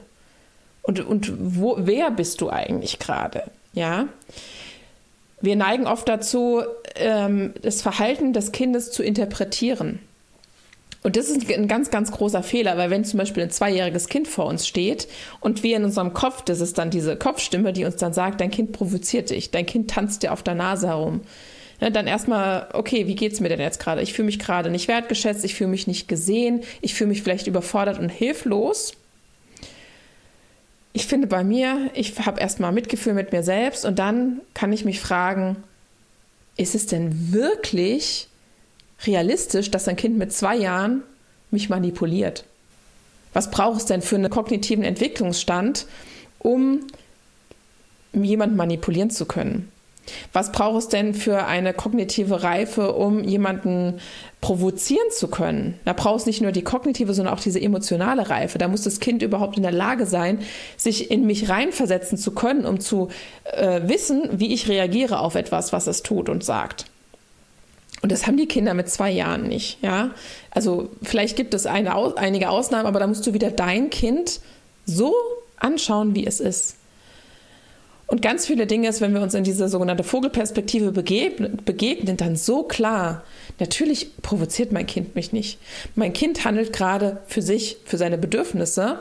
Und, 0.82 1.00
und 1.00 1.32
wo, 1.38 1.76
wer 1.78 2.10
bist 2.10 2.40
du 2.40 2.50
eigentlich 2.50 2.98
gerade? 2.98 3.44
Ja. 3.72 4.08
Wir 5.42 5.56
neigen 5.56 5.86
oft 5.86 6.08
dazu, 6.08 6.62
ähm, 6.94 7.52
das 7.60 7.82
Verhalten 7.82 8.32
des 8.32 8.52
Kindes 8.52 8.92
zu 8.92 9.02
interpretieren. 9.02 9.98
Und 11.02 11.16
das 11.16 11.28
ist 11.28 11.50
ein 11.50 11.66
ganz, 11.66 11.90
ganz 11.90 12.12
großer 12.12 12.44
Fehler, 12.44 12.78
weil 12.78 12.90
wenn 12.90 13.04
zum 13.04 13.18
Beispiel 13.18 13.42
ein 13.42 13.50
zweijähriges 13.50 14.08
Kind 14.08 14.28
vor 14.28 14.46
uns 14.46 14.68
steht 14.68 15.08
und 15.40 15.64
wir 15.64 15.76
in 15.76 15.84
unserem 15.84 16.12
Kopf, 16.12 16.42
das 16.42 16.60
ist 16.60 16.78
dann 16.78 16.90
diese 16.90 17.16
Kopfstimme, 17.16 17.72
die 17.72 17.84
uns 17.84 17.96
dann 17.96 18.12
sagt, 18.12 18.40
dein 18.40 18.52
Kind 18.52 18.70
provoziert 18.70 19.30
dich, 19.30 19.50
dein 19.50 19.66
Kind 19.66 19.90
tanzt 19.90 20.22
dir 20.22 20.32
auf 20.32 20.44
der 20.44 20.54
Nase 20.54 20.86
herum. 20.86 21.22
Ja, 21.80 21.90
dann 21.90 22.06
erstmal, 22.06 22.68
okay, 22.74 23.08
wie 23.08 23.16
geht 23.16 23.32
es 23.32 23.40
mir 23.40 23.48
denn 23.48 23.58
jetzt 23.58 23.80
gerade? 23.80 24.00
Ich 24.00 24.12
fühle 24.12 24.26
mich 24.26 24.38
gerade 24.38 24.70
nicht 24.70 24.86
wertgeschätzt, 24.86 25.44
ich 25.44 25.56
fühle 25.56 25.70
mich 25.70 25.88
nicht 25.88 26.06
gesehen, 26.06 26.60
ich 26.80 26.94
fühle 26.94 27.08
mich 27.08 27.22
vielleicht 27.22 27.48
überfordert 27.48 27.98
und 27.98 28.08
hilflos. 28.08 28.92
Ich 30.92 31.06
finde 31.06 31.26
bei 31.26 31.42
mir, 31.42 31.90
ich 31.94 32.18
habe 32.18 32.40
erstmal 32.40 32.72
Mitgefühl 32.72 33.14
mit 33.14 33.32
mir 33.32 33.42
selbst 33.42 33.84
und 33.84 33.98
dann 33.98 34.40
kann 34.54 34.72
ich 34.72 34.84
mich 34.84 35.00
fragen, 35.00 35.56
ist 36.56 36.74
es 36.74 36.86
denn 36.86 37.32
wirklich 37.32 38.28
realistisch, 39.06 39.70
dass 39.70 39.88
ein 39.88 39.96
Kind 39.96 40.18
mit 40.18 40.32
zwei 40.32 40.56
Jahren 40.56 41.02
mich 41.50 41.68
manipuliert? 41.68 42.44
Was 43.32 43.50
braucht 43.50 43.80
es 43.80 43.86
denn 43.86 44.02
für 44.02 44.16
einen 44.16 44.30
kognitiven 44.30 44.84
Entwicklungsstand, 44.84 45.86
um 46.38 46.86
jemanden 48.12 48.56
manipulieren 48.56 49.10
zu 49.10 49.24
können? 49.24 49.72
Was 50.32 50.52
braucht 50.52 50.78
es 50.78 50.88
denn 50.88 51.14
für 51.14 51.44
eine 51.44 51.72
kognitive 51.72 52.42
Reife, 52.42 52.92
um 52.94 53.22
jemanden 53.22 54.00
provozieren 54.40 55.10
zu 55.10 55.28
können? 55.28 55.78
Da 55.84 55.92
braucht 55.92 56.20
es 56.20 56.26
nicht 56.26 56.40
nur 56.40 56.52
die 56.52 56.62
kognitive, 56.62 57.14
sondern 57.14 57.34
auch 57.34 57.40
diese 57.40 57.60
emotionale 57.60 58.28
Reife. 58.28 58.58
Da 58.58 58.68
muss 58.68 58.82
das 58.82 59.00
Kind 59.00 59.22
überhaupt 59.22 59.56
in 59.56 59.62
der 59.62 59.72
Lage 59.72 60.06
sein, 60.06 60.40
sich 60.76 61.10
in 61.10 61.26
mich 61.26 61.48
reinversetzen 61.48 62.18
zu 62.18 62.32
können, 62.32 62.66
um 62.66 62.80
zu 62.80 63.08
äh, 63.44 63.82
wissen, 63.84 64.28
wie 64.32 64.52
ich 64.52 64.68
reagiere 64.68 65.20
auf 65.20 65.34
etwas, 65.34 65.72
was 65.72 65.86
es 65.86 66.02
tut 66.02 66.28
und 66.28 66.42
sagt. 66.44 66.86
Und 68.02 68.10
das 68.10 68.26
haben 68.26 68.36
die 68.36 68.48
Kinder 68.48 68.74
mit 68.74 68.90
zwei 68.90 69.12
Jahren 69.12 69.46
nicht, 69.46 69.78
ja. 69.80 70.10
Also 70.50 70.90
vielleicht 71.02 71.36
gibt 71.36 71.54
es 71.54 71.66
eine, 71.66 72.16
einige 72.16 72.50
Ausnahmen, 72.50 72.86
aber 72.86 72.98
da 72.98 73.06
musst 73.06 73.24
du 73.28 73.32
wieder 73.32 73.52
dein 73.52 73.90
Kind 73.90 74.40
so 74.84 75.14
anschauen, 75.56 76.16
wie 76.16 76.26
es 76.26 76.40
ist. 76.40 76.76
Und 78.12 78.20
ganz 78.20 78.44
viele 78.44 78.66
Dinge 78.66 78.90
ist, 78.90 79.00
wenn 79.00 79.14
wir 79.14 79.22
uns 79.22 79.32
in 79.32 79.42
diese 79.42 79.70
sogenannte 79.70 80.04
Vogelperspektive 80.04 80.92
begegnen, 80.92 82.16
dann 82.18 82.36
so 82.36 82.62
klar. 82.62 83.24
Natürlich 83.58 84.18
provoziert 84.20 84.70
mein 84.70 84.86
Kind 84.86 85.14
mich 85.14 85.32
nicht. 85.32 85.58
Mein 85.94 86.12
Kind 86.12 86.44
handelt 86.44 86.74
gerade 86.74 87.22
für 87.26 87.40
sich, 87.40 87.78
für 87.86 87.96
seine 87.96 88.18
Bedürfnisse 88.18 88.98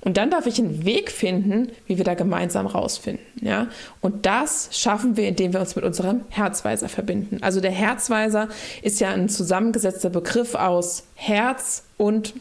und 0.00 0.16
dann 0.16 0.30
darf 0.30 0.46
ich 0.46 0.60
einen 0.60 0.84
Weg 0.84 1.10
finden, 1.10 1.72
wie 1.88 1.98
wir 1.98 2.04
da 2.04 2.14
gemeinsam 2.14 2.68
rausfinden. 2.68 3.26
Ja? 3.40 3.66
Und 4.00 4.26
das 4.26 4.68
schaffen 4.70 5.16
wir, 5.16 5.26
indem 5.26 5.52
wir 5.52 5.58
uns 5.58 5.74
mit 5.74 5.84
unserem 5.84 6.20
Herzweiser 6.28 6.88
verbinden. 6.88 7.38
Also 7.40 7.60
der 7.60 7.72
Herzweiser 7.72 8.48
ist 8.80 9.00
ja 9.00 9.10
ein 9.10 9.28
zusammengesetzter 9.28 10.10
Begriff 10.10 10.54
aus 10.54 11.02
Herz 11.16 11.82
und 11.96 12.34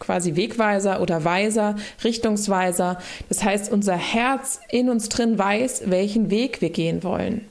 quasi 0.00 0.34
Wegweiser 0.34 1.00
oder 1.00 1.24
Weiser, 1.24 1.76
Richtungsweiser. 2.02 2.98
Das 3.28 3.44
heißt, 3.44 3.70
unser 3.70 3.96
Herz 3.96 4.60
in 4.70 4.90
uns 4.90 5.08
drin 5.08 5.38
weiß, 5.38 5.84
welchen 5.86 6.30
Weg 6.30 6.60
wir 6.60 6.70
gehen 6.70 7.04
wollen. 7.04 7.46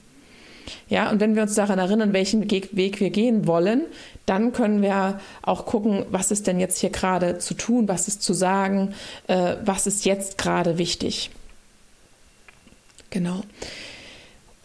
Ja, 0.89 1.10
und 1.10 1.20
wenn 1.20 1.36
wir 1.36 1.44
uns 1.44 1.56
daran 1.56 1.79
erinnern, 1.79 2.13
welchen 2.13 2.50
Weg 2.51 3.00
wir 3.00 3.10
gehen 3.10 3.48
wollen, 3.48 3.84
dann 4.25 4.53
können 4.53 4.82
wir 4.82 5.20
auch 5.41 5.65
gucken, 5.65 6.06
was 6.12 6.32
ist 6.32 6.48
denn 6.48 6.60
jetzt 6.60 6.79
hier 6.79 6.89
gerade 6.89 7.39
zu 7.39 7.53
tun, 7.53 7.88
was 7.88 8.08
ist 8.08 8.22
zu 8.22 8.34
sagen, 8.34 8.94
äh, 9.27 9.56
was 9.63 9.88
ist 9.88 10.06
jetzt 10.06 10.38
gerade 10.38 10.77
wichtig. 10.77 11.32
Genau. 13.10 13.41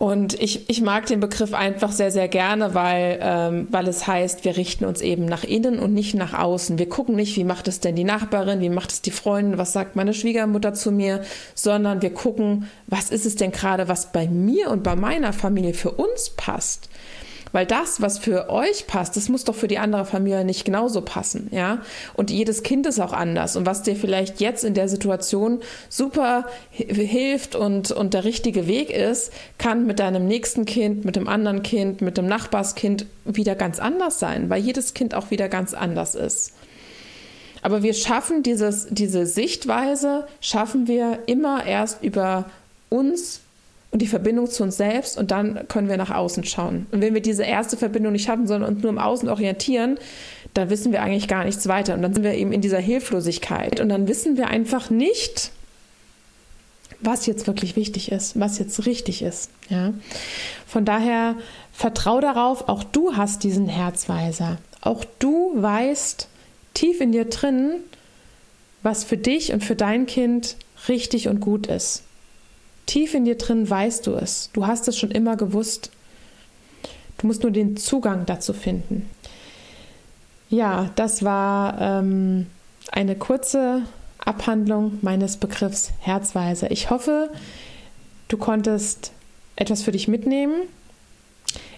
Und 0.04 0.38
ich, 0.38 0.68
ich 0.68 0.82
mag 0.82 1.06
den 1.06 1.20
Begriff 1.20 1.54
einfach 1.54 1.90
sehr, 1.90 2.10
sehr 2.10 2.28
gerne, 2.28 2.74
weil, 2.74 3.18
ähm, 3.22 3.68
weil 3.70 3.88
es 3.88 4.06
heißt, 4.06 4.44
wir 4.44 4.58
richten 4.58 4.84
uns 4.84 5.00
eben 5.00 5.24
nach 5.24 5.44
innen 5.44 5.78
und 5.78 5.94
nicht 5.94 6.12
nach 6.12 6.38
außen. 6.38 6.78
Wir 6.78 6.90
gucken 6.90 7.16
nicht, 7.16 7.38
wie 7.38 7.44
macht 7.44 7.68
es 7.68 7.80
denn 7.80 7.96
die 7.96 8.04
Nachbarin, 8.04 8.60
wie 8.60 8.68
macht 8.68 8.92
es 8.92 9.00
die 9.00 9.10
Freundin, 9.10 9.56
was 9.56 9.72
sagt 9.72 9.96
meine 9.96 10.12
Schwiegermutter 10.12 10.74
zu 10.74 10.92
mir, 10.92 11.22
sondern 11.54 12.02
wir 12.02 12.12
gucken, 12.12 12.68
was 12.86 13.08
ist 13.08 13.24
es 13.24 13.36
denn 13.36 13.50
gerade, 13.50 13.88
was 13.88 14.12
bei 14.12 14.28
mir 14.28 14.70
und 14.70 14.82
bei 14.82 14.94
meiner 14.94 15.32
Familie 15.32 15.72
für 15.72 15.92
uns 15.92 16.28
passt. 16.28 16.90
Weil 17.54 17.66
das, 17.66 18.02
was 18.02 18.18
für 18.18 18.50
euch 18.50 18.88
passt, 18.88 19.16
das 19.16 19.28
muss 19.28 19.44
doch 19.44 19.54
für 19.54 19.68
die 19.68 19.78
andere 19.78 20.04
Familie 20.04 20.44
nicht 20.44 20.64
genauso 20.64 21.02
passen, 21.02 21.46
ja? 21.52 21.82
Und 22.14 22.32
jedes 22.32 22.64
Kind 22.64 22.84
ist 22.84 22.98
auch 22.98 23.12
anders. 23.12 23.54
Und 23.54 23.64
was 23.64 23.84
dir 23.84 23.94
vielleicht 23.94 24.40
jetzt 24.40 24.64
in 24.64 24.74
der 24.74 24.88
Situation 24.88 25.60
super 25.88 26.48
hilft 26.72 27.54
und, 27.54 27.92
und 27.92 28.12
der 28.12 28.24
richtige 28.24 28.66
Weg 28.66 28.90
ist, 28.90 29.32
kann 29.56 29.86
mit 29.86 30.00
deinem 30.00 30.26
nächsten 30.26 30.64
Kind, 30.64 31.04
mit 31.04 31.14
dem 31.14 31.28
anderen 31.28 31.62
Kind, 31.62 32.00
mit 32.00 32.18
dem 32.18 32.26
Nachbarskind 32.26 33.06
wieder 33.24 33.54
ganz 33.54 33.78
anders 33.78 34.18
sein, 34.18 34.50
weil 34.50 34.60
jedes 34.60 34.92
Kind 34.92 35.14
auch 35.14 35.30
wieder 35.30 35.48
ganz 35.48 35.74
anders 35.74 36.16
ist. 36.16 36.54
Aber 37.62 37.84
wir 37.84 37.94
schaffen 37.94 38.42
dieses, 38.42 38.88
diese 38.90 39.26
Sichtweise, 39.26 40.26
schaffen 40.40 40.88
wir 40.88 41.20
immer 41.26 41.64
erst 41.64 42.02
über 42.02 42.46
uns 42.88 43.43
und 43.94 44.02
die 44.02 44.08
Verbindung 44.08 44.50
zu 44.50 44.64
uns 44.64 44.76
selbst 44.76 45.16
und 45.16 45.30
dann 45.30 45.68
können 45.68 45.88
wir 45.88 45.96
nach 45.96 46.10
außen 46.10 46.42
schauen. 46.42 46.86
Und 46.90 47.00
wenn 47.00 47.14
wir 47.14 47.22
diese 47.22 47.44
erste 47.44 47.76
Verbindung 47.76 48.10
nicht 48.10 48.28
haben, 48.28 48.48
sondern 48.48 48.74
uns 48.74 48.82
nur 48.82 48.90
im 48.90 48.98
Außen 48.98 49.28
orientieren, 49.28 49.98
dann 50.52 50.68
wissen 50.68 50.90
wir 50.90 51.00
eigentlich 51.00 51.28
gar 51.28 51.44
nichts 51.44 51.68
weiter. 51.68 51.94
Und 51.94 52.02
dann 52.02 52.12
sind 52.12 52.24
wir 52.24 52.34
eben 52.34 52.50
in 52.50 52.60
dieser 52.60 52.80
Hilflosigkeit. 52.80 53.78
Und 53.78 53.90
dann 53.90 54.08
wissen 54.08 54.36
wir 54.36 54.48
einfach 54.48 54.90
nicht, 54.90 55.52
was 56.98 57.26
jetzt 57.26 57.46
wirklich 57.46 57.76
wichtig 57.76 58.10
ist, 58.10 58.38
was 58.38 58.58
jetzt 58.58 58.84
richtig 58.84 59.22
ist. 59.22 59.48
Ja? 59.68 59.94
Von 60.66 60.84
daher 60.84 61.36
vertrau 61.72 62.20
darauf, 62.20 62.68
auch 62.68 62.82
du 62.82 63.16
hast 63.16 63.44
diesen 63.44 63.68
Herzweiser. 63.68 64.58
Auch 64.80 65.04
du 65.20 65.52
weißt 65.54 66.26
tief 66.74 67.00
in 67.00 67.12
dir 67.12 67.26
drin, 67.26 67.76
was 68.82 69.04
für 69.04 69.16
dich 69.16 69.52
und 69.52 69.62
für 69.62 69.76
dein 69.76 70.06
Kind 70.06 70.56
richtig 70.88 71.28
und 71.28 71.38
gut 71.38 71.68
ist. 71.68 72.02
Tief 72.86 73.14
in 73.14 73.24
dir 73.24 73.36
drin 73.36 73.68
weißt 73.68 74.06
du 74.06 74.14
es. 74.14 74.50
Du 74.52 74.66
hast 74.66 74.88
es 74.88 74.98
schon 74.98 75.10
immer 75.10 75.36
gewusst. 75.36 75.90
Du 77.18 77.26
musst 77.26 77.42
nur 77.42 77.52
den 77.52 77.76
Zugang 77.76 78.26
dazu 78.26 78.52
finden. 78.52 79.08
Ja, 80.50 80.90
das 80.96 81.22
war 81.24 81.80
ähm, 81.80 82.46
eine 82.92 83.16
kurze 83.16 83.82
Abhandlung 84.18 84.98
meines 85.02 85.36
Begriffs 85.36 85.92
Herzweise. 86.00 86.68
Ich 86.68 86.90
hoffe, 86.90 87.30
du 88.28 88.36
konntest 88.36 89.12
etwas 89.56 89.82
für 89.82 89.92
dich 89.92 90.08
mitnehmen. 90.08 90.54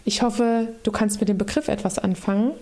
Ich 0.04 0.22
hoffe, 0.22 0.68
du 0.82 0.92
kannst 0.92 1.20
mit 1.20 1.28
dem 1.28 1.38
Begriff 1.38 1.68
etwas 1.68 1.98
anfangen. 1.98 2.52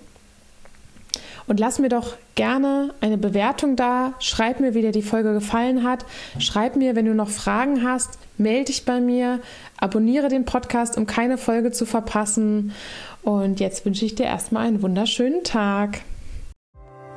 Und 1.47 1.61
lass 1.61 1.79
mir 1.79 1.91
doch 1.91 2.17
gerne 2.35 2.95
eine 3.01 3.19
Bewertung 3.19 3.77
da. 3.77 4.15
Schreib 4.19 4.61
mir, 4.61 4.75
wie 4.75 4.81
dir 4.81 4.93
die 4.93 5.03
Folge 5.03 5.35
gefallen 5.35 5.83
hat. 5.83 6.07
Schreib 6.39 6.77
mir, 6.77 6.97
wenn 6.97 7.05
du 7.05 7.15
noch 7.15 7.29
Fragen 7.29 7.83
hast. 7.83 8.19
Melde 8.39 8.67
dich 8.67 8.85
bei 8.85 9.01
mir. 9.01 9.41
Abonniere 9.77 10.29
den 10.29 10.47
Podcast, 10.47 10.97
um 10.97 11.07
keine 11.07 11.37
Folge 11.37 11.71
zu 11.71 11.85
verpassen. 11.85 12.73
Und 13.23 13.61
jetzt 13.61 13.85
wünsche 13.85 14.07
ich 14.07 14.15
dir 14.15 14.25
erstmal 14.25 14.67
einen 14.67 14.83
wunderschönen 14.83 15.45
Tag. 15.45 16.01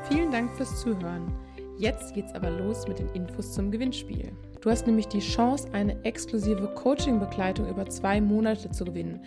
Vielen 0.09 0.31
Dank 0.31 0.51
fürs 0.55 0.81
Zuhören. 0.81 1.31
Jetzt 1.79 2.13
geht's 2.13 2.33
aber 2.33 2.49
los 2.49 2.87
mit 2.87 2.99
den 2.99 3.09
Infos 3.09 3.53
zum 3.53 3.71
Gewinnspiel. 3.71 4.31
Du 4.61 4.71
hast 4.71 4.87
nämlich 4.87 5.07
die 5.07 5.19
Chance, 5.19 5.67
eine 5.73 6.03
exklusive 6.03 6.67
Coaching-Begleitung 6.75 7.69
über 7.69 7.85
zwei 7.87 8.19
Monate 8.19 8.71
zu 8.71 8.83
gewinnen. 8.83 9.21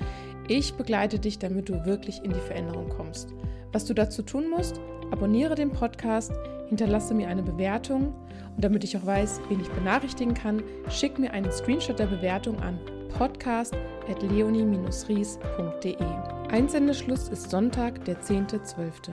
Ich 0.49 0.75
begleite 0.75 1.19
dich, 1.19 1.39
damit 1.39 1.69
du 1.69 1.87
wirklich 1.87 2.25
in 2.25 2.33
die 2.33 2.41
Veränderung 2.41 2.89
kommst. 2.89 3.29
Was 3.73 3.85
du 3.85 3.95
dazu 3.95 4.23
tun 4.23 4.51
musst, 4.51 4.81
abonniere 5.11 5.55
den 5.55 5.71
Podcast, 5.71 6.33
hinterlasse 6.69 7.15
mir 7.15 7.29
eine 7.29 7.43
Bewertung 7.43 8.13
und 8.57 8.65
damit 8.65 8.85
ich 8.85 8.97
auch 8.97 9.07
weiß, 9.07 9.41
wen 9.49 9.61
ich 9.61 9.71
benachrichtigen 9.71 10.35
kann, 10.35 10.63
schick 10.89 11.19
mir 11.19 11.33
einen 11.33 11.51
Screenshot 11.53 11.99
der 11.99 12.07
Bewertung 12.07 12.61
an 12.61 12.79
podcast.leonie-ries.de. 13.17 15.97
Einsendeschluss 16.51 17.29
ist 17.29 17.51
Sonntag, 17.51 18.05
der 18.05 18.21
10.12. 18.21 19.13